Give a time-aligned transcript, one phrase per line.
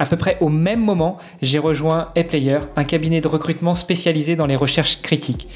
[0.00, 4.46] À peu près au même moment, j'ai rejoint ePlayer, un cabinet de recrutement spécialisé dans
[4.46, 5.46] les recherches critiques.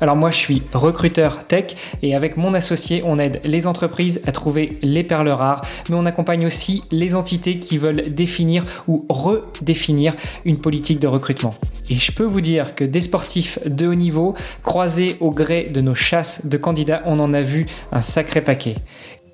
[0.00, 4.32] Alors moi je suis recruteur tech et avec mon associé on aide les entreprises à
[4.32, 10.14] trouver les perles rares mais on accompagne aussi les entités qui veulent définir ou redéfinir
[10.44, 11.54] une politique de recrutement.
[11.90, 15.80] Et je peux vous dire que des sportifs de haut niveau croisés au gré de
[15.80, 18.76] nos chasses de candidats on en a vu un sacré paquet.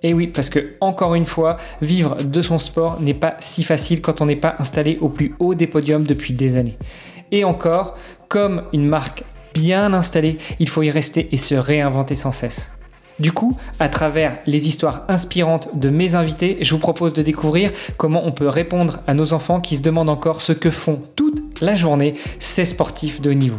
[0.02, 4.00] Et oui, parce que encore une fois, vivre de son sport n'est pas si facile
[4.00, 6.76] quand on n'est pas installé au plus haut des podiums depuis des années.
[7.32, 7.96] Et encore,
[8.28, 9.24] comme une marque
[9.55, 12.72] bien installée, il faut y rester et se réinventer sans cesse.
[13.18, 17.72] Du coup, à travers les histoires inspirantes de mes invités, je vous propose de découvrir
[17.96, 21.60] comment on peut répondre à nos enfants qui se demandent encore ce que font toute
[21.60, 23.58] la journée ces sportifs de haut niveau.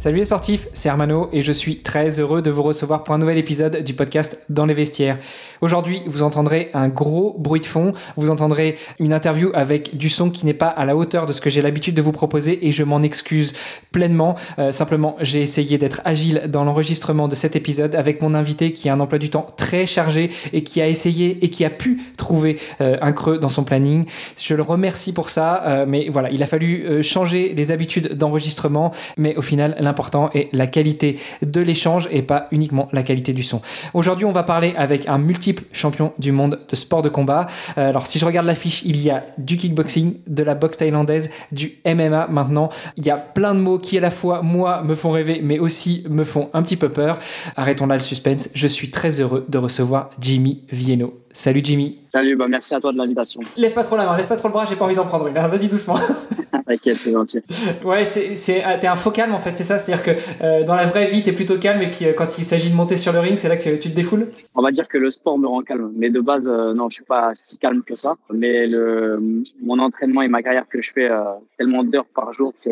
[0.00, 3.18] Salut les sportifs, c'est Hermano et je suis très heureux de vous recevoir pour un
[3.18, 5.18] nouvel épisode du podcast Dans les vestiaires.
[5.60, 10.30] Aujourd'hui, vous entendrez un gros bruit de fond, vous entendrez une interview avec du son
[10.30, 12.72] qui n'est pas à la hauteur de ce que j'ai l'habitude de vous proposer et
[12.72, 13.52] je m'en excuse
[13.92, 14.36] pleinement.
[14.58, 18.88] Euh, simplement, j'ai essayé d'être agile dans l'enregistrement de cet épisode avec mon invité qui
[18.88, 22.00] a un emploi du temps très chargé et qui a essayé et qui a pu
[22.16, 24.06] trouver euh, un creux dans son planning.
[24.38, 28.92] Je le remercie pour ça, euh, mais voilà, il a fallu changer les habitudes d'enregistrement,
[29.18, 33.42] mais au final, l'important est la qualité de l'échange et pas uniquement la qualité du
[33.42, 33.60] son.
[33.92, 37.48] Aujourd'hui, on va parler avec un multiple champion du monde de sport de combat.
[37.76, 41.30] Euh, alors, si je regarde l'affiche, il y a du kickboxing, de la boxe thaïlandaise,
[41.50, 42.68] du MMA maintenant.
[42.96, 45.58] Il y a plein de mots qui, à la fois, moi, me font rêver, mais
[45.58, 47.18] aussi me font un petit peu peur.
[47.56, 48.48] Arrêtons là le suspense.
[48.54, 51.20] Je suis très heureux de recevoir Jimmy Vienno.
[51.32, 51.98] Salut Jimmy.
[52.00, 53.40] Salut, bah merci à toi de l'invitation.
[53.56, 55.26] Lève pas trop la main, lève pas trop le bras, j'ai pas envie d'en prendre
[55.26, 55.34] une.
[55.34, 55.98] Vas-y doucement.
[56.70, 57.40] Ok, c'est gentil.
[57.84, 59.78] Ouais, c'est, ah, t'es un faux calme en fait, c'est ça?
[59.78, 60.10] C'est-à-dire que
[60.42, 62.74] euh, dans la vraie vie, t'es plutôt calme et puis euh, quand il s'agit de
[62.74, 64.28] monter sur le ring, c'est là que tu te défoules?
[64.54, 65.92] On va dire que le sport me rend calme.
[65.96, 68.16] Mais de base, euh, non, je suis pas si calme que ça.
[68.32, 71.10] Mais le, mon entraînement et ma carrière que je fais
[71.58, 72.70] tellement d'heures par jour que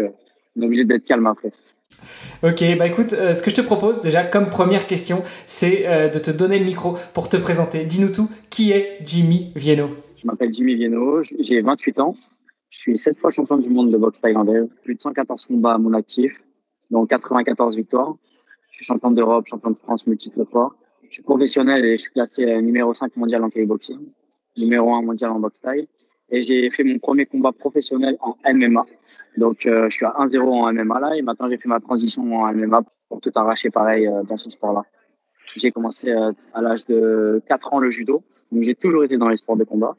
[0.56, 1.52] on est obligé d'être calme après.
[2.42, 6.30] Ok, bah écoute, ce que je te propose déjà comme première question, c'est de te
[6.30, 7.84] donner le micro pour te présenter.
[7.84, 9.90] Dis-nous tout, qui est Jimmy Vienno
[10.20, 12.14] Je m'appelle Jimmy Vienno, j'ai 28 ans.
[12.68, 15.78] Je suis sept fois champion du monde de boxe thaïlandaise, plus de 114 combats à
[15.78, 16.42] mon actif,
[16.90, 18.14] dont 94 victoires.
[18.70, 20.74] Je suis champion d'Europe, champion de France multiples fois.
[21.08, 23.98] Je suis professionnel et je suis classé euh, numéro 5 mondial en kickboxing,
[24.58, 25.88] numéro 1 mondial en boxe thaï.
[26.30, 28.84] Et j'ai fait mon premier combat professionnel en MMA.
[29.38, 31.16] Donc, euh, je suis à 1-0 en MMA là.
[31.16, 34.50] Et maintenant, j'ai fait ma transition en MMA pour tout arracher pareil euh, dans ce
[34.50, 34.82] sport-là.
[35.56, 38.22] J'ai commencé à l'âge de 4 ans le judo.
[38.52, 39.96] Donc, j'ai toujours été dans les sports de combat.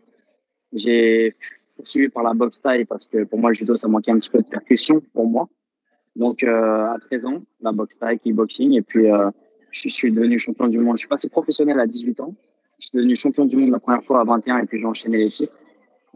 [0.72, 1.34] J'ai
[1.80, 4.30] poursuivi par la boxe taille parce que pour moi, le judo, ça manquait un petit
[4.30, 5.48] peu de percussion pour moi.
[6.16, 8.74] Donc, euh, à 13 ans, la boxe taille, kickboxing.
[8.74, 9.32] Et puis, euh,
[9.72, 10.98] je, suis devenu champion du monde.
[10.98, 12.36] Je suis passé professionnel à 18 ans.
[12.80, 15.18] Je suis devenu champion du monde la première fois à 21 et puis j'ai enchaîné
[15.18, 15.54] les cycles.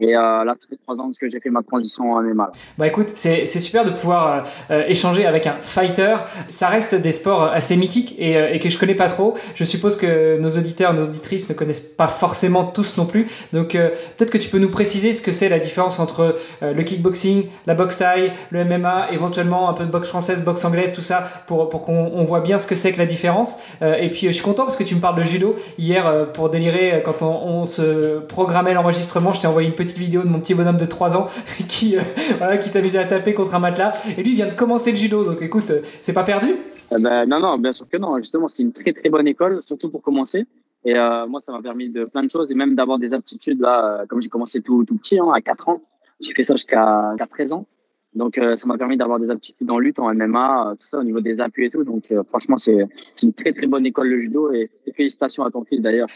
[0.00, 2.50] Et euh, là, ça fait trois ans que j'ai fait ma transition en MMA.
[2.78, 4.40] Bah écoute, c'est super de pouvoir euh,
[4.72, 6.16] euh, échanger avec un fighter.
[6.48, 9.34] Ça reste des sports assez mythiques et, et, que je connais pas trop.
[9.54, 13.26] Je suppose que nos auditeurs, nos auditrices ne connaissent pas forcément tous non plus.
[13.52, 17.46] Donc peut-être que tu peux nous préciser ce que c'est la différence entre le kickboxing,
[17.66, 21.28] la boxe taille, le MMA, éventuellement un peu de boxe française, boxe anglaise, tout ça,
[21.46, 23.58] pour, pour qu'on voit bien ce que c'est que la différence.
[23.82, 25.54] et puis je suis content parce que tu me parles de judo.
[25.78, 29.98] Hier, pour délirer, quand on, on se programmait l'enregistrement, je t'ai envoyé une petite petite
[29.98, 31.26] vidéo de mon petit bonhomme de 3 ans
[31.68, 33.92] qui, euh, qui s'amusait à taper contre un matelas.
[34.16, 35.24] Et lui, vient de commencer le judo.
[35.24, 36.56] Donc écoute, euh, c'est pas perdu?
[36.90, 38.16] Ben, Non, non, bien sûr que non.
[38.18, 40.46] Justement, c'est une très très bonne école, surtout pour commencer.
[40.84, 43.60] Et euh, moi, ça m'a permis de plein de choses et même d'avoir des aptitudes.
[43.60, 45.82] Là, comme j'ai commencé tout, tout petit, hein, à 4 ans,
[46.20, 47.66] j'ai fait ça jusqu'à 13 ans.
[48.14, 51.20] Donc, ça m'a permis d'avoir des aptitudes en lutte, en MMA, tout ça, au niveau
[51.20, 51.82] des appuis et tout.
[51.82, 52.86] Donc, franchement, c'est
[53.22, 54.52] une très, très bonne école, le judo.
[54.52, 56.10] Et, félicitations à ton fils, d'ailleurs,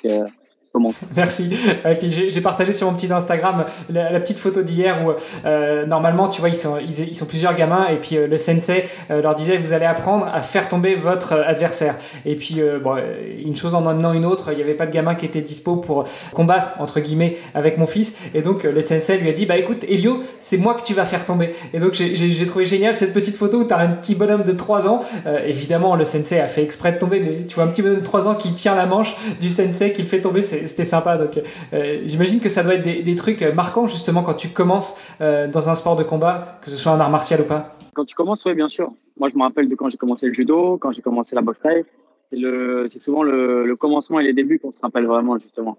[1.16, 1.50] Merci.
[1.84, 5.12] Et puis j'ai partagé sur mon petit Instagram la, petite photo d'hier où
[5.44, 8.84] euh, normalement, tu vois, ils sont, ils, sont plusieurs gamins et puis euh, le sensei
[9.10, 11.94] euh, leur disait vous allez apprendre à faire tomber votre adversaire.
[12.24, 12.96] Et puis, bon,
[13.44, 15.76] une chose en amenant une autre, il n'y avait pas de gamin qui était dispo
[15.76, 18.16] pour combattre, entre guillemets, avec mon fils.
[18.34, 21.04] Et donc, le sensei lui a dit bah écoute, Elio, c'est moi que tu vas
[21.04, 21.54] faire tomber.
[21.72, 24.52] Et donc, j'ai trouvé génial cette petite photo où tu as un petit bonhomme de
[24.52, 25.00] 3 ans.
[25.46, 28.04] évidemment, le sensei a fait exprès de tomber, mais tu vois un petit bonhomme de
[28.04, 31.16] 3 ans qui tient la manche du sensei qui le fait tomber, c'était sympa.
[31.16, 31.40] Donc,
[31.72, 35.68] euh, j'imagine que ça doit être des, trucs marquants justement quand tu commences euh, dans
[35.68, 37.76] un sport de combat, que ce soit un art martial ou pas.
[37.94, 38.92] Quand tu commences, oui, bien sûr.
[39.18, 41.60] Moi, je me rappelle de quand j'ai commencé le judo, quand j'ai commencé la boxe
[41.60, 41.84] taille.
[42.30, 45.78] C'est souvent le, commencement et les débuts qu'on se rappelle vraiment justement.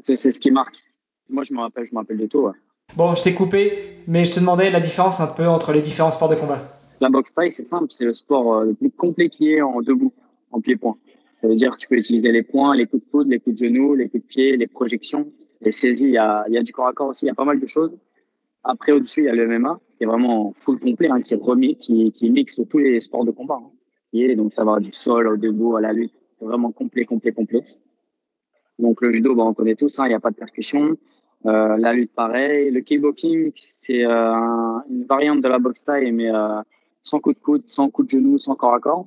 [0.00, 0.76] C'est ce qui marque.
[1.30, 2.50] Moi, je me rappelle, je me rappelle de tout.
[2.96, 6.10] Bon, je t'ai coupé, mais je te demandais la différence un peu entre les différents
[6.10, 6.60] sports de combat.
[7.00, 9.80] La boxe taille, c'est simple, c'est le sport euh, le plus complet qui est en
[9.80, 10.12] debout,
[10.52, 10.96] en pied-point.
[11.44, 13.60] Ça veut dire que tu peux utiliser les poings, les coups de coude, les coups
[13.60, 15.30] de genoux, les coups de pied, les projections,
[15.60, 16.06] les saisies.
[16.06, 17.26] Il y a, il y a du corps à corps aussi.
[17.26, 17.92] Il y a pas mal de choses.
[18.62, 21.76] Après, au-dessus, il y a le MMA, qui est vraiment full complet, hein, qui remis,
[21.76, 23.60] qui, qui mixe tous les sports de combat.
[23.62, 23.70] Hein.
[24.14, 26.14] Et donc, ça va du sol au debout à la lutte.
[26.40, 27.62] Vraiment complet, complet, complet.
[28.78, 30.96] Donc, le judo, bah, on connaît tous, hein, il n'y a pas de percussion.
[31.44, 32.70] Euh, la lutte, pareil.
[32.70, 36.62] Le kickboxing, c'est euh, une variante de la boxe taille, mais euh,
[37.02, 39.06] sans coup de coude, sans coup de genou, sans corps à corps.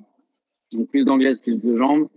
[0.72, 2.08] Donc, plus d'anglaise, plus de jambes.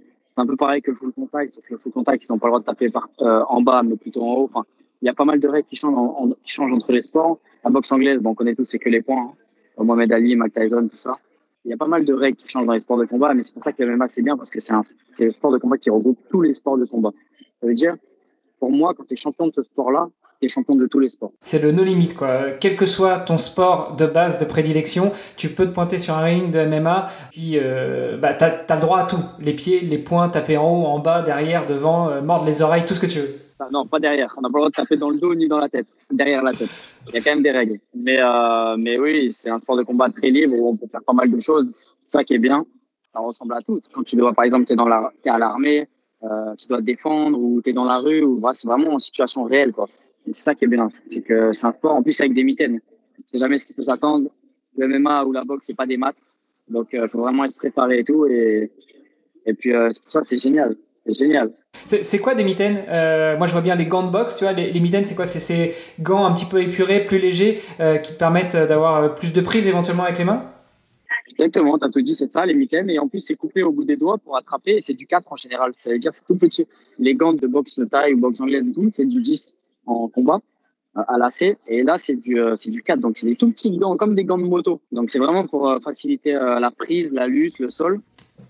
[0.41, 2.47] Un peu pareil que le full contact, sauf que le full contact, ils n'ont pas
[2.47, 2.87] le droit de taper
[3.21, 4.45] euh, en bas, mais plutôt en haut.
[4.45, 4.65] Enfin,
[5.03, 7.39] il y a pas mal de règles qui changent, qui changent entre les sports.
[7.63, 9.35] La boxe anglaise, bon, on connaît tous, c'est que les points.
[9.79, 9.85] Hein.
[9.85, 11.13] Mohamed Ali, Mike Tyson, tout ça.
[11.67, 13.43] Il y a pas mal de règles qui changent dans les sports de combat, mais
[13.43, 14.73] c'est pour ça que le MMA, c'est bien, parce que c'est
[15.25, 17.13] le sport de combat qui regroupe tous les sports de combat.
[17.61, 17.97] Ça veut dire,
[18.59, 20.09] pour moi, quand tu es champion de ce sport-là,
[20.41, 21.33] tu es champion de tous les sports.
[21.43, 22.53] C'est le no limit, quoi.
[22.61, 26.23] Quel que soit ton sport de base, de prédilection, tu peux te pointer sur un
[26.23, 29.23] ring de MMA, puis euh, bah, tu as, le droit à tout.
[29.39, 32.85] Les pieds, les poings, taper en haut, en bas, derrière, devant, euh, mordre les oreilles,
[32.87, 33.39] tout ce que tu veux.
[33.59, 34.35] Ah, non, pas derrière.
[34.39, 35.87] On n'a pas le droit de taper dans le dos ni dans la tête.
[36.11, 36.71] Derrière la tête.
[37.09, 37.79] Il y a quand même des règles.
[37.95, 41.03] Mais, euh, mais oui, c'est un sport de combat très libre où on peut faire
[41.03, 41.69] pas mal de choses.
[42.03, 42.65] C'est ça qui est bien.
[43.11, 43.79] Ça ressemble à tout.
[43.93, 45.89] Quand tu dois, par exemple, tu es, es à l'armée,
[46.23, 48.99] euh, tu dois te défendre ou tu es dans la rue, ou c'est vraiment en
[48.99, 49.73] situation réelle.
[49.73, 49.87] Quoi.
[50.27, 50.89] C'est ça qui est bien.
[51.09, 52.81] C'est que c'est un sport en plus avec des mitaines.
[53.25, 54.31] C'est jamais ce qu'il faut s'attendre.
[54.77, 56.17] Le MMA ou la boxe, c'est pas des maths.
[56.69, 58.27] Donc, il euh, faut vraiment être préparé et tout.
[58.27, 58.71] Et,
[59.47, 60.77] et puis, euh, ça, c'est génial.
[61.07, 61.53] C'est génial.
[61.87, 62.85] C'est quoi des mitaines?
[62.89, 64.37] Euh, Moi, je vois bien les gants de boxe.
[64.37, 65.25] Tu vois, les, les mitaines, c'est quoi?
[65.25, 67.61] C'est ces gants un petit peu épurés, plus légers,
[68.03, 70.45] qui te permettent d'avoir plus de prise éventuellement avec les mains?
[71.31, 72.91] Exactement, tu as tout dit, c'est ça, les mitaines.
[72.91, 74.77] Et en plus, c'est coupé au bout des doigts pour attraper.
[74.77, 75.73] Et c'est du 4 en général.
[75.79, 76.67] Ça veut dire que c'est tout petit.
[76.99, 80.41] Les gants de boxe de taille ou boxe anglaise, c'est du 10 en combat
[80.95, 81.59] à lacet.
[81.67, 83.01] Et là, c'est du, euh, c'est du 4.
[83.01, 84.81] Donc, c'est des tout petits gants, comme des gants de moto.
[84.93, 88.01] Donc, c'est vraiment pour euh, faciliter euh, la prise, la lutte, le sol.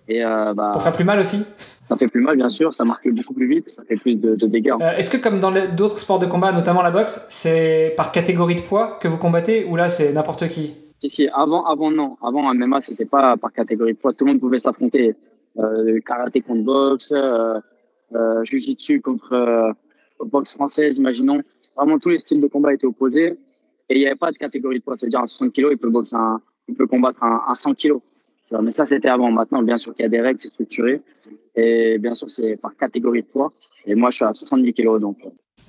[0.08, 1.42] Et, bah, pour faire plus mal aussi
[1.88, 2.72] Ça fait plus mal, bien sûr.
[2.72, 3.68] Ça marque beaucoup plus vite.
[3.68, 4.74] Ça fait plus de, dégâts.
[4.96, 8.60] Est-ce que, comme dans d'autres sports de combat, notamment la boxe, c'est par catégorie de
[8.60, 10.74] poids que vous combattez ou là, c'est n'importe qui?
[11.00, 12.16] Si, si, avant, avant, non.
[12.22, 14.12] Avant, MMA, c'était pas par catégorie de poids.
[14.12, 15.16] Tout le monde pouvait s'affronter.
[15.58, 17.58] Euh, karaté contre boxe, euh,
[18.14, 19.74] euh, jujitsu contre
[20.24, 21.40] boxe française, imaginons.
[21.76, 23.38] Vraiment, tous les styles de combat étaient opposés.
[23.88, 24.96] Et il n'y avait pas de catégorie de poids.
[24.98, 27.94] C'est-à-dire, à 60 kg, il peut, boxer un, il peut combattre un, 100 kg.
[28.62, 29.30] Mais ça, c'était avant.
[29.30, 31.02] Maintenant, bien sûr qu'il y a des règles, c'est structuré.
[31.56, 33.52] Et bien sûr, c'est par catégorie de poids.
[33.86, 34.98] Et moi, je suis à 70 kg.
[34.98, 35.18] Donc.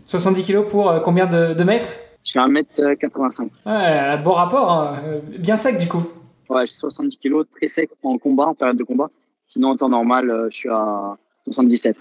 [0.05, 1.87] 70 kg pour euh, combien de, de, mètres?
[2.23, 3.49] Je suis à 1m85.
[3.65, 4.71] Ouais, bon rapport.
[4.71, 5.01] Hein.
[5.39, 6.03] Bien sec, du coup.
[6.49, 9.09] Ouais, je suis 70 kg, très sec en combat, en période de combat.
[9.47, 11.97] Sinon, en temps normal, euh, je suis à 77.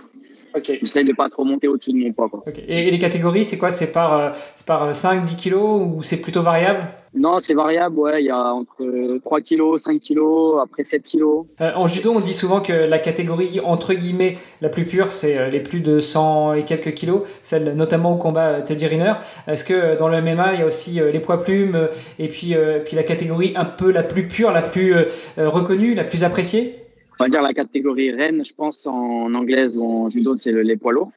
[0.55, 0.79] Okay.
[0.79, 2.29] J'essaie de pas trop monter au-dessus de mon poids.
[2.29, 2.43] Quoi.
[2.69, 3.71] Et les catégories, c'est quoi?
[3.71, 4.31] C'est par, euh,
[4.67, 6.89] par 5, 10 kilos ou c'est plutôt variable?
[7.15, 7.99] Non, c'est variable.
[7.99, 11.47] Ouais, il y a entre 3 kilos, 5 kilos, après 7 kilos.
[11.61, 15.37] Euh, en judo, on dit souvent que la catégorie entre guillemets la plus pure, c'est
[15.37, 19.15] euh, les plus de 100 et quelques kilos, celle notamment au combat Teddy Riner.
[19.47, 22.55] Est-ce que dans le MMA, il y a aussi les poids plumes et puis,
[22.85, 24.95] puis la catégorie un peu la plus pure, la plus
[25.37, 26.80] reconnue, la plus appréciée?
[27.21, 30.77] On va dire la catégorie reine, je pense, en anglaise ou en judo, c'est les
[30.79, 31.13] poids lourds.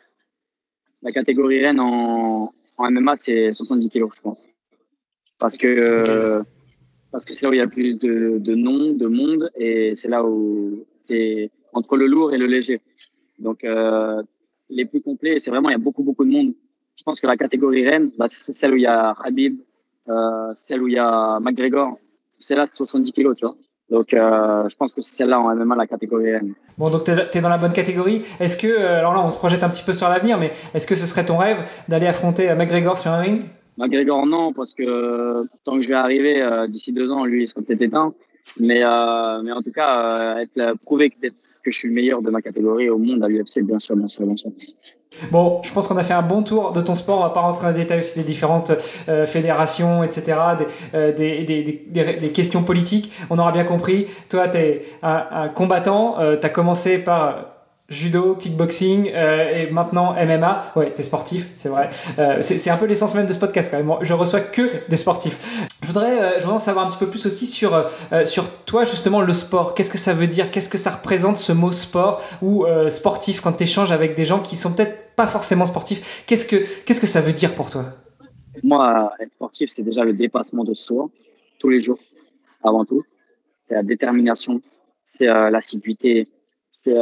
[1.01, 4.39] La catégorie reine en, en MMA, c'est 70 kg, je pense.
[5.39, 6.43] Parce que
[7.11, 9.49] parce que c'est là où il y a le plus de, de noms, de monde,
[9.55, 12.81] et c'est là où c'est entre le lourd et le léger.
[13.39, 14.21] Donc, euh,
[14.69, 16.53] les plus complets, c'est vraiment, il y a beaucoup, beaucoup de monde.
[16.95, 19.61] Je pense que la catégorie reine, bah, c'est celle où il y a Habib,
[20.09, 21.97] euh, celle où il y a McGregor.
[22.39, 23.55] C'est là, c'est 70 kg, tu vois.
[23.89, 26.53] Donc, euh, je pense que c'est celle-là en MMA la catégorie N.
[26.77, 28.23] Bon, donc tu es, dans la bonne catégorie.
[28.39, 30.87] Est-ce que, euh, alors là, on se projette un petit peu sur l'avenir, mais est-ce
[30.87, 33.41] que ce serait ton rêve d'aller affronter McGregor sur un ring?
[33.77, 37.47] McGregor, non, parce que tant que je vais arriver euh, d'ici deux ans, lui, il
[37.47, 38.13] sera peut-être éteint.
[38.59, 41.15] Mais, mais en tout cas, être, prouver que
[41.71, 44.25] je suis le meilleur de ma catégorie au monde à l'UFC, bien sûr, bien sûr,
[44.25, 44.51] bien sûr.
[45.31, 47.19] Bon, je pense qu'on a fait un bon tour de ton sport.
[47.19, 48.71] On va pas rentrer en détail aussi des différentes
[49.07, 50.37] euh, fédérations, etc.,
[50.93, 53.11] euh, des, des, des, questions politiques.
[53.29, 54.07] On aura bien compris.
[54.29, 56.19] Toi, tu es un, un combattant.
[56.19, 57.52] Euh, tu as commencé par
[57.93, 60.73] judo, kickboxing euh, et maintenant MMA.
[60.75, 61.89] Ouais, t'es sportif, c'est vrai.
[62.19, 63.95] Euh, c'est un peu l'essence même de ce podcast quand même.
[64.01, 65.69] Je reçois que des sportifs.
[65.81, 67.87] Je voudrais, euh, je voudrais en savoir un petit peu plus aussi sur,
[68.25, 69.73] sur toi justement le sport.
[69.73, 70.51] Qu'est-ce que ça veut dire?
[70.51, 72.21] Qu'est-ce que ça représente ce mot sport?
[72.41, 76.45] Ou sportif quand tu échanges avec des gens qui sont peut-être pas forcément sportifs Qu'est-ce
[76.45, 77.85] que qu'est-ce que ça veut dire pour toi?
[78.63, 81.09] Moi, être sportif, c'est déjà le dépassement de soi
[81.59, 81.99] tous les jours,
[82.63, 83.03] avant tout.
[83.63, 84.61] C'est la détermination,
[85.05, 86.25] c'est l'assiduité,
[86.73, 86.97] c'est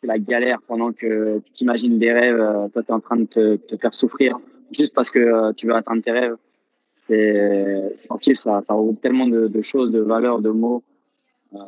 [0.00, 3.16] c'est la galère pendant que tu t'imagines des rêves, euh, toi tu es en train
[3.16, 4.38] de te, te, faire souffrir
[4.70, 6.36] juste parce que euh, tu veux atteindre tes rêves.
[6.96, 10.82] C'est sportif, ça, ça regroupe tellement de, de, choses, de valeurs, de mots,
[11.54, 11.58] euh,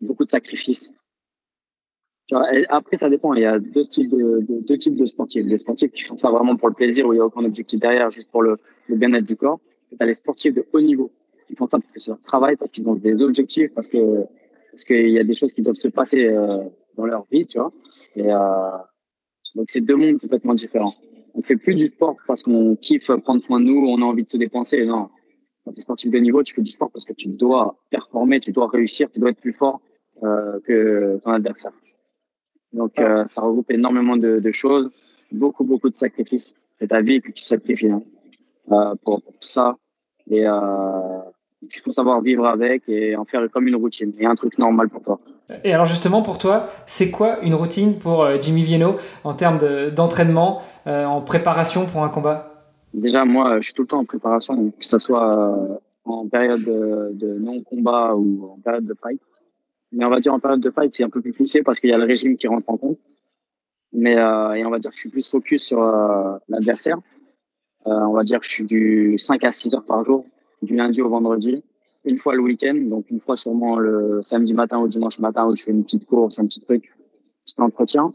[0.00, 0.90] beaucoup de sacrifices.
[2.68, 3.34] Après, ça dépend.
[3.34, 5.44] Il y a deux types de, de, deux types de sportifs.
[5.44, 7.80] Les sportifs qui font ça vraiment pour le plaisir, où il n'y a aucun objectif
[7.80, 8.54] derrière, juste pour le,
[8.86, 9.60] le bien-être du corps.
[9.90, 11.10] Tu as les sportifs de haut niveau.
[11.50, 14.24] Ils font ça parce que c'est leur parce qu'ils ont des objectifs, parce que
[14.70, 16.58] parce qu'il y a des choses qui doivent se passer euh,
[16.98, 17.72] dans leur vie, tu vois.
[18.16, 18.38] Et euh,
[19.54, 20.92] donc c'est deux mondes complètement différents.
[21.34, 24.24] On fait plus du sport parce qu'on kiffe prendre soin de nous, on a envie
[24.24, 24.84] de se dépenser.
[24.84, 25.08] Non,
[25.64, 28.40] quand tu es sportif de niveau, tu fais du sport parce que tu dois performer,
[28.40, 29.80] tu dois réussir, tu dois être plus fort
[30.24, 31.72] euh, que ton adversaire.
[32.72, 36.54] Donc euh, ça regroupe énormément de, choses, beaucoup beaucoup de sacrifices.
[36.78, 38.02] C'est ta vie que tu sacrifies hein,
[38.72, 39.76] euh, pour, ça.
[40.30, 44.58] Et il faut savoir vivre avec et en faire comme une routine et un truc
[44.58, 45.20] normal pour toi.
[45.64, 49.58] Et alors justement pour toi, c'est quoi une routine pour euh, Jimmy Vienno en termes
[49.90, 52.70] d'entraînement, euh, en préparation pour un combat?
[52.92, 56.62] Déjà moi, je suis tout le temps en préparation, que ce soit euh, en période
[56.62, 59.20] de, non-combat ou en période de fight.
[59.92, 61.88] Mais on va dire en période de fight, c'est un peu plus poussé parce qu'il
[61.88, 62.98] y a le régime qui rentre en compte.
[63.92, 65.80] Mais et on va dire que je suis plus focus sur
[66.48, 66.98] l'adversaire.
[67.86, 70.26] on va dire que je suis du 5 à 6 heures par jour
[70.60, 71.62] du lundi au vendredi,
[72.04, 75.56] une fois le week-end, donc une fois sûrement le samedi matin ou dimanche matin où
[75.56, 76.84] je fais une petite course, un petit truc,
[77.44, 78.12] petit entretien.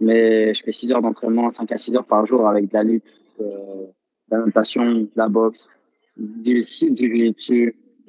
[0.00, 2.82] Mais je fais 6 heures d'entraînement, 5 à 6 heures par jour avec de la
[2.82, 3.86] lutte, euh,
[4.30, 5.70] de la natation, de la boxe,
[6.16, 7.34] du, du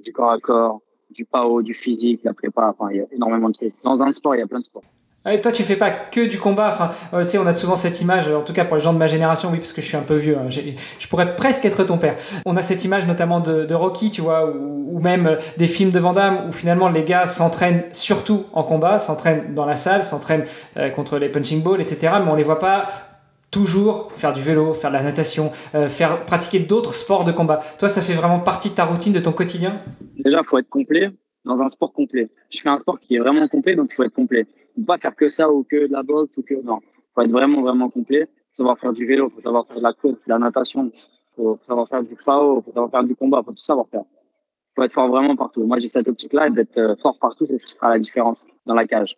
[0.05, 2.75] du corps à corps, du PAO, du physique, la prépa.
[2.77, 3.73] Enfin, il y a énormément de choses.
[3.83, 4.83] Dans un sport, il y a plein de sports.
[5.31, 6.69] Et toi, tu fais pas que du combat.
[6.69, 8.93] Enfin, euh, tu sais, on a souvent cette image, en tout cas pour les gens
[8.93, 10.37] de ma génération, oui, parce que je suis un peu vieux.
[10.37, 12.15] Hein, je pourrais presque être ton père.
[12.45, 15.99] On a cette image notamment de, Rocky, tu vois, ou, même euh, des films de
[15.99, 20.45] Van Damme, où finalement les gars s'entraînent surtout en combat, s'entraînent dans la salle, s'entraînent
[20.77, 22.13] euh, contre les punching balls, etc.
[22.23, 22.85] Mais on les voit pas
[23.49, 25.49] toujours faire du vélo, faire de la natation,
[25.87, 27.61] faire pratiquer d'autres sports de combat.
[27.79, 29.77] Toi, ça fait vraiment partie de ta routine, de ton quotidien?
[30.25, 31.09] Déjà, faut être complet
[31.45, 32.29] dans un sport complet.
[32.49, 34.47] Je fais un sport qui est vraiment complet, donc il faut être complet
[34.83, 36.79] pas faire que ça ou que de la boxe ou que non.
[37.13, 38.25] Faut être vraiment vraiment complet.
[38.25, 40.91] Faut savoir faire du vélo, faut savoir faire de la course, de la natation,
[41.31, 44.03] faut savoir faire du PAO, faut savoir faire du combat, faut tout savoir faire.
[44.75, 45.65] Faut être fort vraiment partout.
[45.65, 48.75] Moi j'ai cette optique-là d'être euh, fort partout, c'est ce qui fera la différence dans
[48.75, 49.15] la cage.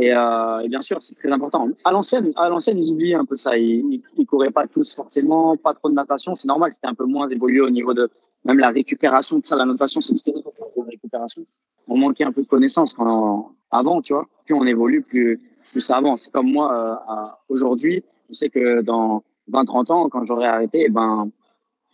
[0.00, 1.68] Et, euh, bien sûr, c'est très important.
[1.84, 3.58] À l'ancienne, à l'ancienne, ils oubliaient un peu ça.
[3.58, 6.36] Ils, ils, couraient pas tous forcément, pas trop de natation.
[6.36, 8.08] C'est normal, c'était un peu moins évolué au niveau de
[8.44, 9.40] même la récupération.
[9.40, 10.42] Tout ça, la natation, c'est une
[10.84, 11.42] récupération.
[11.86, 14.26] On manquait un peu de connaissances quand, avant, tu vois.
[14.44, 16.30] Plus on évolue, plus, ça avance.
[16.30, 20.90] Comme moi, euh, aujourd'hui, je sais que dans 20, 30 ans, quand j'aurai arrêté, eh
[20.90, 21.30] ben,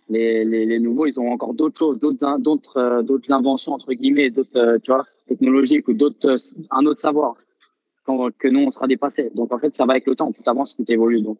[0.08, 3.92] les, les, les, nouveaux, ils ont encore d'autres choses, d'autres, d'autres, euh, d'autres inventions, entre
[3.92, 6.36] guillemets, d'autres, euh, tu vois, technologiques ou d'autres,
[6.70, 7.36] un autre savoir
[8.38, 9.30] que nous, on sera dépassé.
[9.34, 11.22] Donc, en fait, ça va avec le temps, tout avance, tout évolue.
[11.22, 11.38] Donc,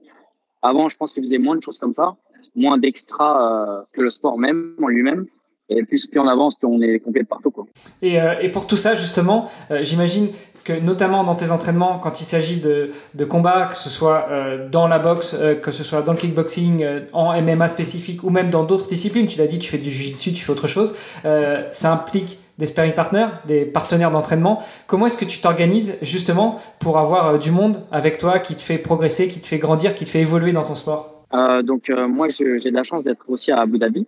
[0.64, 2.16] avant, je pense qu'ils faisaient moins de choses comme ça,
[2.56, 5.26] moins d'extra euh, que le sport même, en lui-même.
[5.68, 7.50] Et plus, on avance, plus on est complet partout.
[7.50, 7.66] Quoi.
[8.02, 10.28] Et, euh, et pour tout ça, justement, euh, j'imagine
[10.62, 14.28] que notamment dans tes entraînements, quand il s'agit de, de combats, que ce soit
[14.72, 18.64] dans la boxe, que ce soit dans le kickboxing, en MMA spécifique ou même dans
[18.64, 22.38] d'autres disciplines, tu l'as dit, tu fais du jiu-jitsu, tu fais autre chose, ça implique
[22.58, 24.62] des sparring partners, des partenaires d'entraînement.
[24.86, 28.78] Comment est-ce que tu t'organises justement pour avoir du monde avec toi qui te fait
[28.78, 31.26] progresser, qui te fait grandir, qui te fait évoluer dans ton sport?
[31.64, 34.06] Donc moi, j'ai de la chance d'être aussi à Abu Dhabi.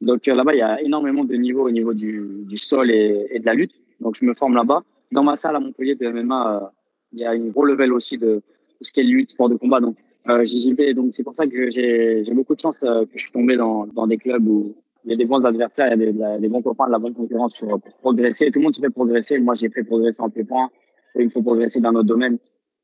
[0.00, 3.54] Donc là-bas, il y a énormément de niveaux au niveau du, sol et, de la
[3.54, 3.74] lutte.
[4.00, 4.82] Donc je me forme là-bas.
[5.12, 6.66] Dans ma salle à Montpellier de MMA, euh,
[7.12, 8.40] il y a une gros level aussi de
[8.80, 9.80] ce qui est lutte, sport de combat.
[9.80, 9.96] Donc
[10.28, 10.74] euh, j'y.
[10.94, 14.06] Donc c'est pour ça que j'ai beaucoup de chance euh, que je suis tombé dans
[14.06, 14.74] des clubs où
[15.10, 17.00] il y a des bons adversaires, il y a des, des bons copains, de la
[17.00, 18.50] bonne concurrence pour, pour progresser.
[18.52, 19.40] Tout le monde se fait progresser.
[19.40, 20.70] Moi, j'ai fait progresser en pied-point.
[21.16, 22.38] Et il faut progresser dans notre domaine.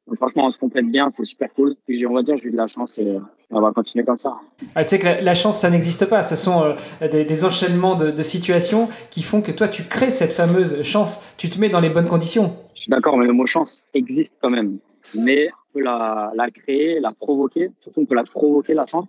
[0.08, 1.74] Donc, franchement, on se complète bien, c'est super cool.
[1.86, 3.16] Puis on va dire, j'ai eu de la chance et
[3.50, 4.40] on va continuer comme ça.
[4.74, 6.22] Ah, tu sais que la, chance, ça n'existe pas.
[6.22, 10.82] Ce sont euh, des, enchaînements de, situations qui font que toi, tu crées cette fameuse
[10.82, 11.34] chance.
[11.36, 12.56] Tu te mets dans les bonnes conditions.
[12.74, 14.78] Je suis d'accord, mais le mot chance existe quand même.
[15.16, 17.70] Mais on peut la, la créer, la provoquer.
[17.80, 19.06] Surtout, on peut la provoquer, la chance.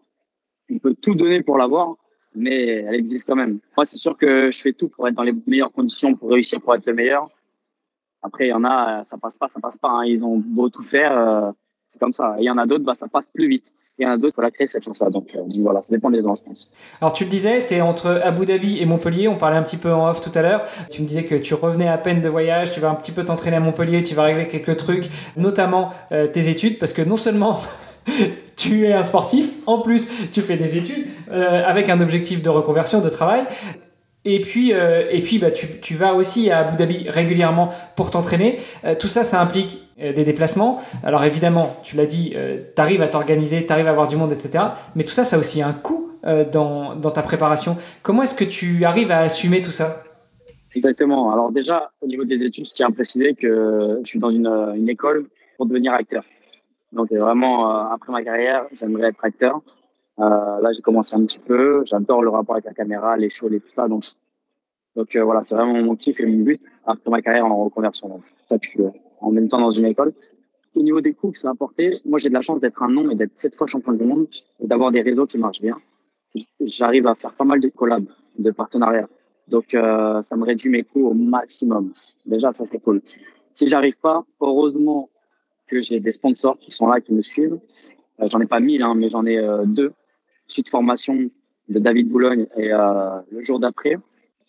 [0.72, 1.96] On peut tout donner pour l'avoir,
[2.38, 3.60] mais elle existe quand même.
[3.76, 6.62] Moi, c'est sûr que je fais tout pour être dans les meilleures conditions, pour réussir,
[6.62, 7.30] pour être le meilleur.
[8.22, 9.90] Après, il y en a, ça passe pas, ça passe pas.
[9.90, 10.06] Hein.
[10.06, 11.52] Ils ont beau tout faire, euh,
[11.88, 12.36] c'est comme ça.
[12.40, 13.74] Il y en a d'autres, bah, ça passe plus vite.
[14.00, 15.10] Il y en a d'autres, il faut la créer cette chance-là.
[15.10, 16.72] Donc, euh, voilà, ça dépend des gens, je pense.
[17.02, 19.28] Alors, tu le disais, tu es entre Abu Dhabi et Montpellier.
[19.28, 20.64] On parlait un petit peu en off tout à l'heure.
[20.92, 23.26] Tu me disais que tu revenais à peine de voyage, tu vas un petit peu
[23.26, 27.18] t'entraîner à Montpellier, tu vas régler quelques trucs, notamment euh, tes études, parce que non
[27.18, 27.60] seulement
[28.56, 33.02] tu es un sportif, en plus tu fais des études avec un objectif de reconversion,
[33.02, 33.46] de travail.
[34.30, 38.12] Et puis, euh, et puis bah, tu, tu, vas aussi à Abu Dhabi régulièrement pour
[38.12, 38.60] t'entraîner.
[38.84, 40.82] Euh, tout ça, ça implique euh, des déplacements.
[41.02, 42.36] Alors évidemment, tu l'as dit,
[42.76, 44.66] tu arrives à t'organiser, tu arrives à avoir du monde, etc.
[44.96, 46.12] Mais tout ça, ça a aussi un coût
[46.52, 47.78] dans, dans, ta préparation.
[48.02, 50.04] Comment est-ce que tu arrives à assumer tout ça?
[50.76, 51.32] Exactement.
[51.32, 54.48] Alors déjà, au niveau des études, je tiens à préciser que je suis dans une,
[54.76, 56.24] une école pour devenir acteur.
[56.98, 59.62] Donc vraiment, après ma carrière, j'aimerais être acteur.
[60.20, 61.84] Euh, là, j'ai commencé un petit peu.
[61.86, 63.88] J'adore le rapport avec la caméra, les shows, et tout ça.
[63.88, 64.04] Donc,
[64.96, 68.10] donc euh, voilà, c'est vraiment mon kiff et mon but après ma carrière en reconversion.
[68.10, 68.90] Donc, ça, je suis euh,
[69.22, 70.14] en même temps dans une école.
[70.76, 72.90] Au niveau des coûts que ça a apporté, moi, j'ai de la chance d'être un
[72.90, 74.28] nom et d'être sept fois champion du monde
[74.60, 75.78] et d'avoir des réseaux qui marchent bien.
[76.60, 79.08] J'arrive à faire pas mal de collabs, de partenariats.
[79.48, 81.94] Donc, euh, ça me réduit mes coûts au maximum.
[82.26, 83.02] Déjà, ça, c'est cool.
[83.54, 85.10] Si j'arrive pas, heureusement
[85.70, 87.60] que j'ai des sponsors qui sont là, qui me suivent.
[88.20, 89.94] Euh, j'en ai pas mille, hein, mais j'en ai deux
[90.48, 91.30] suite formation
[91.70, 93.98] de David Boulogne et euh, le jour d'après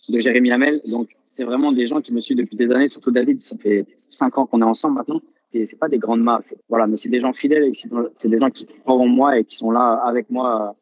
[0.08, 0.80] de Jérémy Hamel.
[0.87, 3.40] Donc, c'est vraiment des gens qui me suivent depuis des années, surtout David.
[3.40, 5.20] Ça fait cinq ans qu'on est ensemble maintenant.
[5.52, 6.54] Et c'est pas des grandes marques.
[6.68, 7.72] Voilà, mais c'est des gens fidèles et
[8.14, 10.76] c'est des gens qui croient en moi et qui sont là avec moi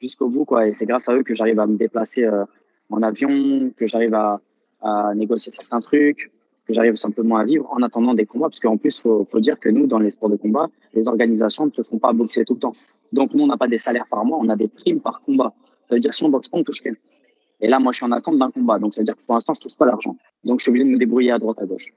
[0.00, 0.66] jusqu'au bout, quoi.
[0.66, 2.44] Et c'est grâce à eux que j'arrive à me déplacer euh,
[2.90, 4.40] en avion, que j'arrive à,
[4.80, 6.32] à négocier certains trucs,
[6.66, 8.48] que j'arrive simplement à vivre en attendant des combats.
[8.48, 11.66] Parce qu'en plus, faut, faut dire que nous, dans les sports de combat, les organisations
[11.66, 12.72] ne te font pas boxer tout le temps.
[13.12, 15.54] Donc, nous, on n'a pas des salaires par mois, on a des primes par combat.
[15.88, 16.94] Ça veut dire si on boxe pas, on touche rien.
[17.60, 18.78] Et là, moi, je suis en attente d'un combat.
[18.78, 20.16] Donc, ça veut dire que pour l'instant, je touche pas l'argent.
[20.44, 21.92] Donc, je suis obligé de me débrouiller à droite, à gauche.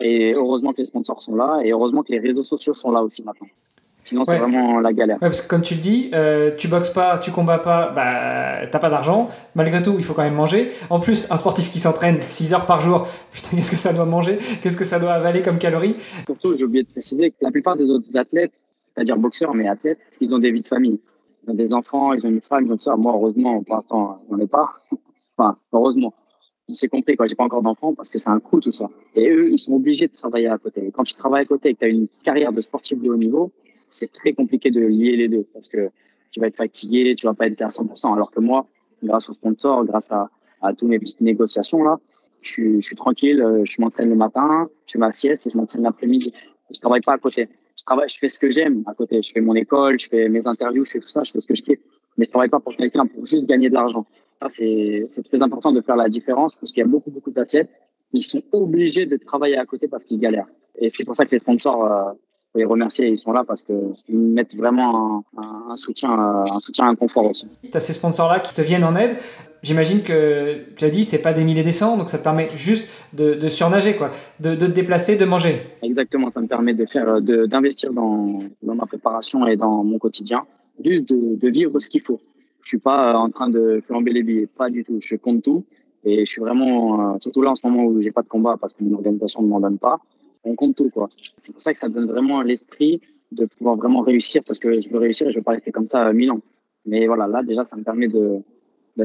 [0.00, 3.02] Et heureusement que les sponsors sont là et heureusement que les réseaux sociaux sont là
[3.02, 3.48] aussi maintenant.
[4.08, 5.18] Sinon, c'est vraiment la galère.
[5.20, 8.78] parce que comme tu le dis, euh, tu boxes pas, tu combats pas, bah, t'as
[8.78, 9.28] pas d'argent.
[9.54, 10.70] Malgré tout, il faut quand même manger.
[10.88, 14.06] En plus, un sportif qui s'entraîne 6 heures par jour, putain, qu'est-ce que ça doit
[14.06, 14.38] manger?
[14.62, 15.94] Qu'est-ce que ça doit avaler comme calories?
[16.24, 18.54] Surtout, j'ai oublié de préciser que la plupart des autres athlètes,
[18.94, 21.00] c'est-à-dire boxeurs, mais athlètes, ils ont des vies de famille.
[21.46, 22.96] Ils ont des enfants, ils ont une femme, ils ont ça.
[22.96, 24.70] Moi, heureusement, pour l'instant, j'en ai pas.
[25.36, 26.14] enfin, heureusement.
[26.72, 27.26] C'est compris, quoi.
[27.26, 28.88] J'ai pas encore d'enfants parce que c'est un coût, tout ça.
[29.14, 30.86] Et eux, ils sont obligés de travailler à côté.
[30.86, 33.10] Et quand tu travailles à côté et que tu as une carrière de sportif de
[33.10, 33.52] haut niveau,
[33.90, 35.90] c'est très compliqué de lier les deux parce que
[36.30, 38.12] tu vas être fatigué, tu vas pas être à 100%.
[38.12, 38.66] Alors que moi,
[39.02, 40.30] grâce au sponsor, grâce à,
[40.62, 41.98] à toutes mes petites négociations là,
[42.40, 45.82] je, je suis tranquille, je m'entraîne le matin, je fais ma sieste et je m'entraîne
[45.82, 46.32] l'après-midi.
[46.70, 47.48] Je travaille pas à côté
[47.78, 49.22] je travaille, je fais ce que j'aime à côté.
[49.22, 51.46] Je fais mon école, je fais mes interviews, je fais tout ça, je fais ce
[51.46, 51.80] que je fais.
[52.16, 54.04] Mais je travaille pas pour quelqu'un pour juste gagner de l'argent.
[54.40, 57.30] Ça, c'est, c'est très important de faire la différence parce qu'il y a beaucoup, beaucoup
[57.30, 57.70] d'athlètes
[58.12, 60.48] qui sont obligés de travailler à côté parce qu'ils galèrent.
[60.76, 62.12] Et c'est pour ça que les sponsors, euh,
[62.52, 66.88] faut les remercier, ils sont là parce qu'ils mettent vraiment un, un, soutien, un soutien,
[66.88, 67.46] un confort aussi.
[67.62, 69.16] Tu as ces sponsors-là qui te viennent en aide
[69.62, 72.48] j'imagine que tu as dit c'est pas des milliers des cents, donc ça te permet
[72.56, 75.60] juste de, de surnager, quoi, de, de, te déplacer, de manger.
[75.82, 80.44] Exactement, ça me permet de faire, d'investir dans, dans ma préparation et dans mon quotidien,
[80.84, 82.20] juste de, de vivre ce qu'il faut.
[82.62, 84.98] Je suis pas en train de flamber les billets, pas du tout.
[85.00, 85.64] Je compte tout
[86.04, 88.56] et je suis vraiment, euh, surtout là en ce moment où j'ai pas de combat
[88.60, 89.98] parce que mon organisation ne m'en donne pas,
[90.44, 91.08] on compte tout, quoi.
[91.36, 93.00] C'est pour ça que ça donne vraiment l'esprit
[93.32, 95.86] de pouvoir vraiment réussir parce que je veux réussir et je veux pas rester comme
[95.86, 96.40] ça mille ans.
[96.86, 98.42] Mais voilà, là déjà, ça me permet de,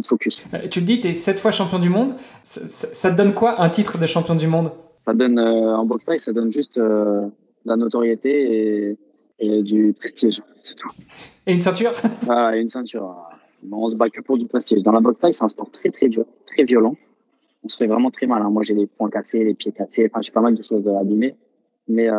[0.05, 0.45] focus.
[0.53, 2.13] Euh, tu le dis, tu es sept fois champion du monde.
[2.43, 4.71] Ça, te donne quoi un titre de champion du monde?
[4.99, 7.27] Ça donne, euh, en boxe ça donne juste euh,
[7.65, 8.97] la notoriété
[9.39, 10.89] et, du prestige, c'est tout.
[11.45, 11.91] Et une ceinture?
[12.29, 13.13] Ah, Une ceinture.
[13.69, 14.83] On se bat que pour du prestige.
[14.83, 16.95] Dans la boxe taille, c'est un sport très, très dur, très violent.
[17.63, 18.41] On se fait vraiment très mal.
[18.41, 18.49] Hein.
[18.49, 20.09] Moi, j'ai les poings cassés, les pieds cassés.
[20.11, 21.35] Enfin, j'ai pas mal de choses abîmées.
[21.87, 22.09] Mais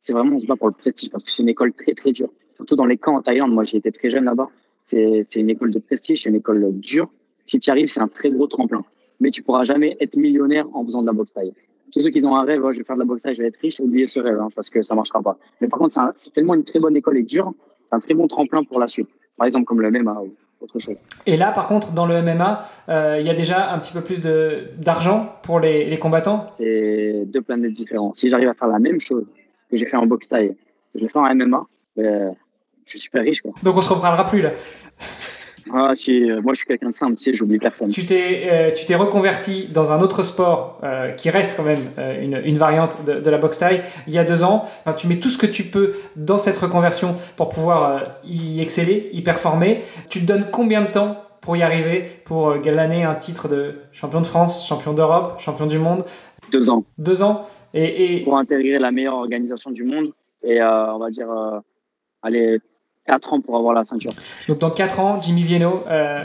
[0.00, 2.12] c'est vraiment, on se bat pour le prestige parce que c'est une école très, très
[2.12, 2.30] dure.
[2.56, 3.52] Surtout dans les camps en Thaïlande.
[3.52, 4.48] Moi, j'ai été très jeune là-bas.
[4.82, 7.08] C'est une école de prestige, c'est une école dure.
[7.46, 8.82] Si tu y arrives, c'est un très gros tremplin.
[9.20, 11.52] Mais tu pourras jamais être millionnaire en faisant de la boxe taille.
[11.92, 13.48] Tous ceux qui ont un rêve, je vais faire de la boxe taille, je vais
[13.48, 15.36] être riche, oubliez ce rêve, hein, parce que ça marchera pas.
[15.60, 17.52] Mais par contre, c'est tellement une très bonne école et dure,
[17.84, 19.08] c'est un très bon tremplin pour la suite.
[19.36, 20.96] Par exemple, comme le ou autre chose.
[21.26, 24.00] Et là, par contre, dans le MMA, euh, il y a déjà un petit peu
[24.00, 26.46] plus d'argent pour les, les combattants?
[26.56, 28.16] C'est deux planètes différentes.
[28.16, 29.24] Si j'arrive à faire la même chose
[29.70, 30.56] que j'ai fait en boxe taille.
[30.94, 31.66] Je l'ai fait en MMA.
[31.96, 32.32] je
[32.84, 33.42] suis super riche.
[33.42, 33.52] Quoi.
[33.62, 34.50] Donc on se reparlera plus là.
[35.72, 37.90] Ah, euh, moi je suis quelqu'un de simple, tu sais, j'oublie personne.
[37.90, 41.90] Tu t'es, euh, tu t'es reconverti dans un autre sport euh, qui reste quand même
[42.20, 44.64] une, une, variante de, de, la boxe taille il y a deux ans.
[44.80, 49.10] Enfin, tu mets tout ce que tu peux dans cette reconversion pour pouvoir y exceller,
[49.12, 49.80] y performer.
[50.08, 54.20] Tu te donnes combien de temps pour y arriver, pour gagner un titre de champion
[54.20, 56.04] de France, champion d'Europe, champion du monde?
[56.50, 56.84] Deux ans.
[56.98, 58.24] Deux ans et, et...
[58.24, 61.28] Pour intégrer la meilleure organisation du monde et on va dire
[62.22, 62.60] aller
[63.10, 64.12] 4 ans pour avoir la ceinture.
[64.48, 66.22] Donc dans 4 ans, Jimmy Vienno, euh,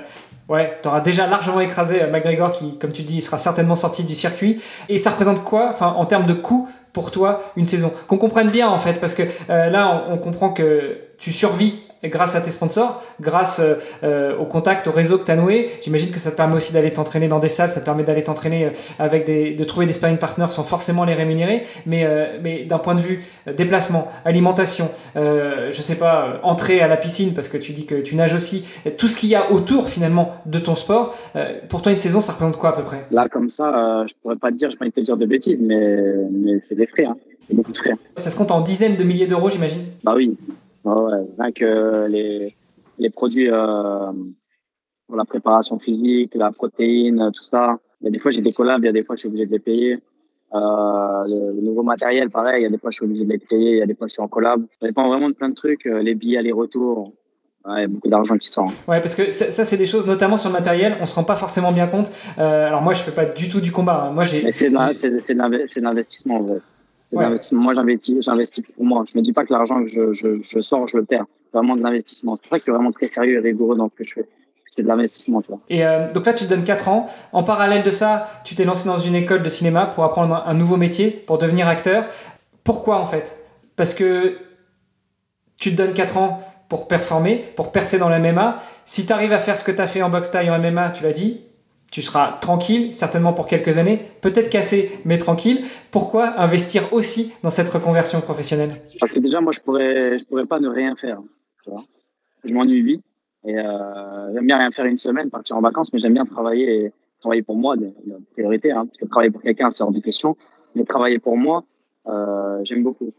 [0.50, 4.04] ouais, tu auras déjà largement écrasé euh, McGregor qui, comme tu dis, sera certainement sorti
[4.04, 4.62] du circuit.
[4.88, 7.92] Et ça représente quoi enfin, en termes de coût pour toi une saison?
[8.08, 11.85] Qu'on comprenne bien en fait, parce que euh, là on, on comprend que tu survis
[12.10, 13.62] grâce à tes sponsors, grâce
[14.04, 16.74] euh, au contact, au réseau que tu as noué, j'imagine que ça te permet aussi
[16.74, 19.86] d'aller t'entraîner dans des salles, ça te permet d'aller t'entraîner euh, avec des, de trouver
[19.86, 23.24] des sparring partners sans forcément les rémunérer, mais, euh, mais d'un point de vue
[23.58, 28.16] déplacement, alimentation, je sais pas, entrée à la piscine parce que tu dis que tu
[28.16, 28.66] nages aussi,
[28.98, 31.16] tout ce qu'il y a autour finalement de ton sport,
[31.70, 33.06] pour toi une saison ça représente quoi à peu près?
[33.12, 36.16] Là comme ça, je pourrais pas te dire, je pas te dire de bêtises, mais,
[36.32, 37.16] mais c'est des frais, hein.
[37.52, 37.94] beaucoup de frais.
[38.18, 39.84] Ça se compte en dizaines de milliers d'euros j'imagine?
[40.04, 40.38] Bah oui,
[40.86, 42.56] Ouais, rien que les,
[43.00, 44.12] les produits euh,
[45.08, 47.80] pour la préparation physique, la protéine, tout ça.
[48.02, 49.30] Il y a des fois, j'ai des collabs, il y a des fois, je suis
[49.30, 50.04] obligé de les payer.
[50.54, 51.24] Euh,
[51.56, 53.72] le, nouveau matériel, pareil, il y a des fois, je suis obligé de les payer,
[53.72, 54.62] il y a des fois, je suis en collab.
[54.80, 55.86] Ça dépend vraiment de plein de trucs.
[55.88, 57.14] Euh, les billets aller-retour,
[57.66, 58.72] Ouais, il y a beaucoup d'argent qui sort.
[58.88, 61.36] Ouais, parce que ça, c'est des choses, notamment sur le matériel, on se rend pas
[61.36, 62.12] forcément bien compte.
[62.38, 64.04] Euh, alors moi, je fais pas du tout du combat.
[64.04, 64.12] Hein.
[64.12, 64.52] Moi, j'ai.
[64.52, 66.62] C'est de l'investissement, en fait.
[67.12, 69.04] Moi, j'investis, j'investis pour moi.
[69.12, 71.26] Je me dis pas que l'argent que je, je, je, sors, je le perds.
[71.54, 72.36] Vraiment de l'investissement.
[72.36, 74.28] C'est vrai que je suis vraiment très sérieux et rigoureux dans ce que je fais.
[74.70, 75.62] C'est de l'investissement, tu vois.
[75.70, 77.06] Et euh, donc là, tu te donnes 4 ans.
[77.32, 80.54] En parallèle de ça, tu t'es lancé dans une école de cinéma pour apprendre un
[80.54, 82.06] nouveau métier, pour devenir acteur.
[82.66, 83.38] Pourquoi en fait?
[83.78, 84.38] Parce que
[85.58, 88.58] tu te donnes 4 ans pour performer, pour percer dans la MMA.
[88.86, 90.90] Si tu arrives à faire ce que tu as fait en boxe taille en MMA,
[90.90, 91.42] tu l'as dit,
[91.92, 95.64] tu seras tranquille, certainement pour quelques années, peut-être cassé, mais tranquille.
[95.92, 98.82] Pourquoi investir aussi dans cette reconversion professionnelle?
[99.00, 101.22] Parce que déjà, moi, je pourrais, je pourrais pas ne rien faire.
[101.64, 101.84] Tu vois
[102.46, 103.04] je m'ennuie vite
[103.44, 106.92] et euh, j'aime bien rien faire une semaine, partir en vacances, mais j'aime bien travailler
[107.20, 107.76] travailler pour moi,
[108.34, 108.72] priorité.
[108.72, 110.38] Hein, parce que travailler pour quelqu'un, c'est hors de question.
[110.76, 111.64] Mais travailler pour moi,
[112.08, 113.12] euh, j'aime beaucoup.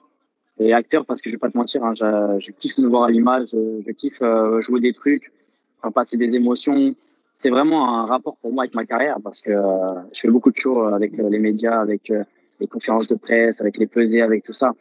[0.58, 3.10] Et acteur, parce que je vais pas te mentir, hein, je, kiffe nous voir à
[3.10, 5.32] l'image, je kiffe euh, jouer des trucs,
[5.80, 6.94] faire passer des émotions,
[7.38, 10.50] c'est vraiment un rapport pour moi avec ma carrière parce que euh, je fais beaucoup
[10.50, 12.24] de choses avec euh, les médias, avec euh,
[12.60, 14.72] les conférences de presse, avec les pesées, avec tout ça.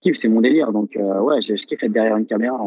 [0.00, 0.70] c'est mon délire.
[0.70, 2.58] Donc, ouais, je, je kiffe être derrière une caméra.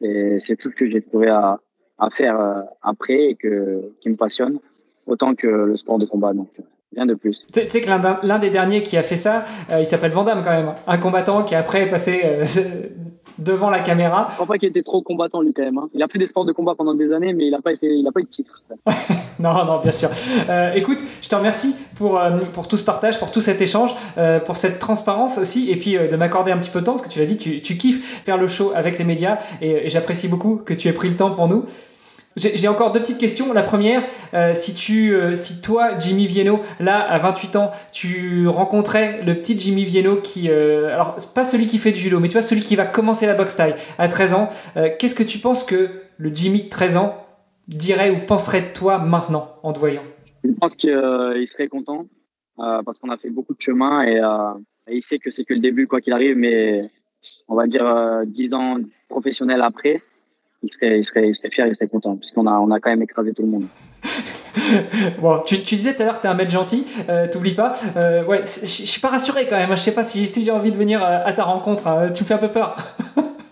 [0.00, 1.60] et c'est tout ce que j'ai trouvé à,
[1.98, 4.58] à faire après et que, qui me passionne
[5.06, 6.32] autant que le sport de combat.
[6.32, 6.48] Donc,
[6.92, 7.46] rien de plus.
[7.52, 9.44] Tu sais que l'un des derniers qui a fait ça,
[9.78, 10.74] il s'appelle Vandame quand même.
[10.88, 12.24] Un combattant qui après est passé
[13.38, 14.26] devant la caméra.
[14.30, 15.78] Je crois pas qu'il était trop combattant lui quand même.
[15.78, 15.88] Hein.
[15.94, 17.86] Il a fait des sports de combat pendant des années, mais il n'a pas, été,
[17.86, 18.54] il a pas eu de titre.
[19.38, 20.10] non, non, bien sûr.
[20.48, 23.94] Euh, écoute, je te remercie pour, euh, pour tout ce partage, pour tout cet échange,
[24.18, 27.06] euh, pour cette transparence aussi, et puis de m'accorder un petit peu de temps, parce
[27.06, 29.90] que tu l'as dit, tu, tu kiffes faire le show avec les médias, et, et
[29.90, 31.64] j'apprécie beaucoup que tu aies pris le temps pour nous.
[32.36, 33.52] J'ai encore deux petites questions.
[33.52, 34.02] La première,
[34.34, 39.36] euh, si tu, euh, si toi, Jimmy Vienno, là, à 28 ans, tu rencontrais le
[39.36, 42.42] petit Jimmy Vienno qui, euh, alors pas celui qui fait du judo, mais tu vois
[42.42, 44.50] celui qui va commencer la boxe taille à 13 ans,
[44.98, 47.24] qu'est-ce que tu penses que le Jimmy de 13 ans
[47.68, 50.02] dirait ou penserait de toi maintenant en te voyant?
[50.42, 52.06] Je pense qu'il serait content
[52.56, 54.16] parce qu'on a fait beaucoup de chemin et,
[54.88, 56.90] et il sait que c'est que le début quoi qu'il arrive, mais
[57.46, 60.02] on va dire 10 ans professionnels après
[60.64, 63.02] il serait, il il serait fier, il serait content, puisqu'on a, on a quand même
[63.02, 63.66] écrasé tout le monde.
[65.20, 67.72] bon, tu, tu, disais tout à l'heure que t'es un mec gentil, euh, t'oublies pas.
[67.96, 69.70] Euh, ouais, je suis pas rassuré quand même.
[69.70, 69.76] Hein.
[69.76, 71.86] Je sais pas si, j'ai envie de venir à ta rencontre.
[71.86, 72.10] Hein.
[72.10, 72.76] Tu me fais un peu peur.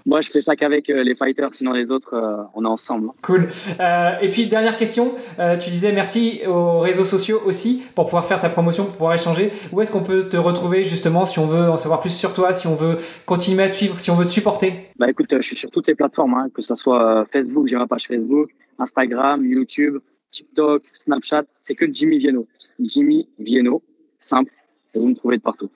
[0.05, 3.11] Moi, je fais ça qu'avec euh, les fighters, sinon les autres, euh, on est ensemble.
[3.23, 3.49] Cool.
[3.81, 5.15] Euh, et puis, dernière question,
[5.61, 9.51] tu disais merci aux réseaux sociaux aussi pour pouvoir faire ta promotion, pour pouvoir échanger.
[9.73, 12.53] Où est-ce qu'on peut te retrouver justement si on veut en savoir plus sur toi,
[12.53, 14.73] si on veut continuer à te suivre, si on veut te supporter?
[14.97, 17.87] Bah écoute, je suis sur toutes ces plateformes, hein, que ce soit Facebook, j'ai ma
[17.87, 19.99] page Facebook, Instagram, YouTube,
[20.31, 22.47] TikTok, Snapchat, c'est que Jimmy Vienno.
[22.81, 23.83] Jimmy Vienno,
[24.19, 24.53] simple,
[24.95, 25.71] et vous me trouvez de partout.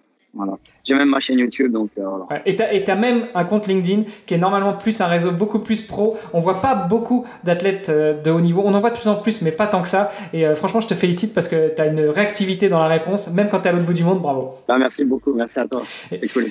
[0.85, 2.43] J'ai même ma chaîne YouTube, donc euh, voilà.
[2.47, 5.83] Et tu as, même un compte LinkedIn qui est normalement plus un réseau beaucoup plus
[5.83, 6.17] pro.
[6.33, 8.63] On voit pas beaucoup d'athlètes euh, de haut niveau.
[8.65, 10.13] On en voit de plus en plus, mais pas tant que ça.
[10.33, 13.33] Et euh, franchement, je te félicite parce que tu as une réactivité dans la réponse,
[13.33, 14.21] même quand tu es à l'autre bout du monde.
[14.21, 14.55] Bravo.
[14.69, 15.35] Bah, merci beaucoup.
[15.35, 15.83] Merci à toi.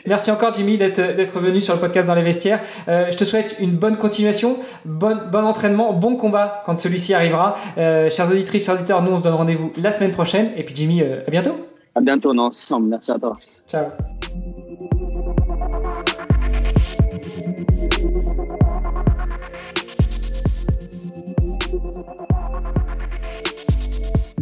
[0.06, 2.62] Merci encore, Jimmy, d'être venu sur le podcast dans les vestiaires.
[2.88, 7.56] je te souhaite une bonne continuation, bon, bon entraînement, bon combat quand celui-ci arrivera.
[7.76, 10.50] chers auditrices, chers auditeurs, nous, on se donne rendez-vous la semaine prochaine.
[10.58, 11.65] Et puis, Jimmy, à bientôt.
[11.96, 12.94] À bientôt, on ensemble.
[12.94, 13.38] À toi.
[13.68, 13.86] Ciao.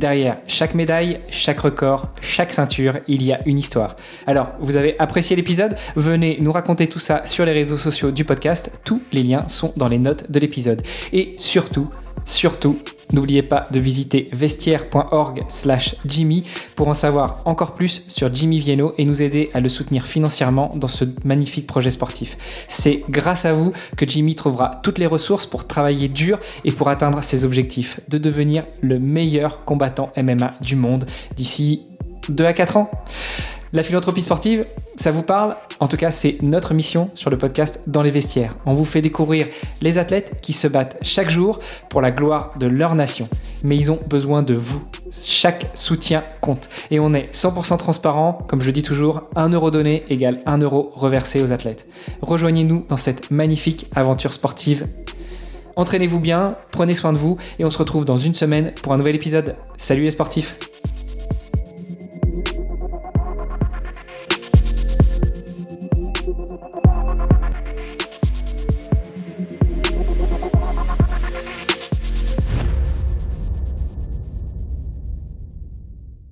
[0.03, 3.95] derrière chaque médaille, chaque record, chaque ceinture, il y a une histoire.
[4.27, 5.77] Alors, vous avez apprécié l'épisode?
[5.95, 8.69] Venez nous raconter tout ça sur les réseaux sociaux du podcast.
[8.83, 10.81] Tous les liens sont dans les notes de l'épisode.
[11.13, 11.89] Et surtout,
[12.25, 12.79] surtout,
[13.11, 16.43] N'oubliez pas de visiter vestiaire.org slash Jimmy
[16.75, 20.71] pour en savoir encore plus sur Jimmy Vienno et nous aider à le soutenir financièrement
[20.75, 22.37] dans ce magnifique projet sportif.
[22.69, 26.87] C'est grâce à vous que Jimmy trouvera toutes les ressources pour travailler dur et pour
[26.87, 31.81] atteindre ses objectifs, de devenir le meilleur combattant MMA du monde d'ici
[32.29, 32.91] 2 à 4 ans.
[33.75, 35.55] La philanthropie sportive, ça vous parle?
[35.79, 38.55] En tout cas, c'est notre mission sur le podcast Dans les vestiaires.
[38.67, 39.47] On vous fait découvrir
[39.81, 41.57] les athlètes qui se battent chaque jour
[41.89, 43.27] pour la gloire de leur nation.
[43.63, 44.83] Mais ils ont besoin de vous.
[45.11, 46.69] Chaque soutien compte.
[46.91, 48.33] Et on est 100% transparent.
[48.47, 51.87] Comme je dis toujours, 1 euro donné égale 1 euro reversé aux athlètes.
[52.21, 54.85] Rejoignez-nous dans cette magnifique aventure sportive.
[55.77, 58.97] Entraînez-vous bien, prenez soin de vous et on se retrouve dans une semaine pour un
[58.97, 59.55] nouvel épisode.
[59.79, 60.57] Salut les sportifs